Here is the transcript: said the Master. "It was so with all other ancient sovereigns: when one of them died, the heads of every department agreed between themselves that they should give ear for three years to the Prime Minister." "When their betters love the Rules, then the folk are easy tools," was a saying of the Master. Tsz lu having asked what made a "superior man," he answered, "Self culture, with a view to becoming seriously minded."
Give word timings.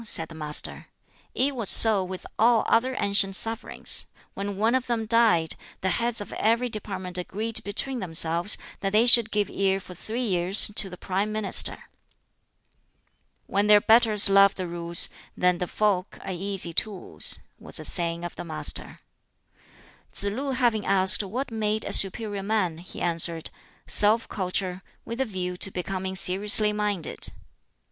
said 0.03 0.29
the 0.29 0.33
Master. 0.33 0.87
"It 1.35 1.55
was 1.55 1.69
so 1.69 2.03
with 2.03 2.25
all 2.39 2.65
other 2.67 2.95
ancient 2.99 3.35
sovereigns: 3.35 4.07
when 4.33 4.57
one 4.57 4.73
of 4.73 4.87
them 4.87 5.05
died, 5.05 5.55
the 5.81 5.91
heads 6.01 6.19
of 6.19 6.33
every 6.33 6.69
department 6.69 7.19
agreed 7.19 7.63
between 7.63 7.99
themselves 7.99 8.57
that 8.79 8.93
they 8.93 9.05
should 9.05 9.29
give 9.29 9.47
ear 9.47 9.79
for 9.79 9.93
three 9.93 10.23
years 10.25 10.71
to 10.73 10.89
the 10.89 10.97
Prime 10.97 11.31
Minister." 11.31 11.83
"When 13.45 13.67
their 13.67 13.79
betters 13.79 14.27
love 14.27 14.55
the 14.55 14.65
Rules, 14.65 15.07
then 15.37 15.59
the 15.59 15.67
folk 15.67 16.17
are 16.21 16.31
easy 16.31 16.73
tools," 16.73 17.37
was 17.59 17.79
a 17.79 17.85
saying 17.85 18.23
of 18.25 18.35
the 18.35 18.43
Master. 18.43 19.01
Tsz 20.11 20.23
lu 20.23 20.53
having 20.53 20.83
asked 20.83 21.21
what 21.21 21.51
made 21.51 21.85
a 21.85 21.93
"superior 21.93 22.41
man," 22.41 22.79
he 22.79 23.01
answered, 23.01 23.51
"Self 23.85 24.27
culture, 24.27 24.81
with 25.05 25.21
a 25.21 25.25
view 25.25 25.55
to 25.57 25.69
becoming 25.69 26.15
seriously 26.15 26.73
minded." 26.73 27.29